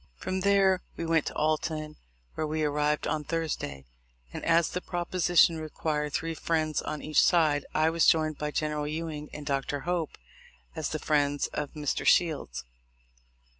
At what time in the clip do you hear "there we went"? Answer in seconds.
0.39-1.27